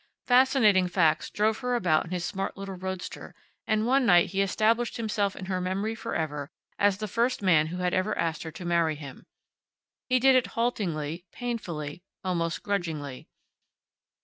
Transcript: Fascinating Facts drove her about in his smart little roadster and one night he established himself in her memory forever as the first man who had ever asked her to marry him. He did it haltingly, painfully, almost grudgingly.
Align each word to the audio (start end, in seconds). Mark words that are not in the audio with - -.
Fascinating 0.25 0.87
Facts 0.87 1.29
drove 1.29 1.59
her 1.59 1.75
about 1.75 2.05
in 2.05 2.09
his 2.11 2.25
smart 2.25 2.57
little 2.57 2.73
roadster 2.73 3.35
and 3.67 3.85
one 3.85 4.03
night 4.03 4.31
he 4.31 4.41
established 4.41 4.97
himself 4.97 5.35
in 5.35 5.45
her 5.45 5.61
memory 5.61 5.93
forever 5.93 6.49
as 6.79 6.97
the 6.97 7.07
first 7.07 7.43
man 7.43 7.67
who 7.67 7.77
had 7.83 7.93
ever 7.93 8.17
asked 8.17 8.41
her 8.41 8.51
to 8.51 8.65
marry 8.65 8.95
him. 8.95 9.27
He 10.09 10.17
did 10.17 10.35
it 10.35 10.47
haltingly, 10.57 11.25
painfully, 11.31 12.01
almost 12.23 12.63
grudgingly. 12.63 13.27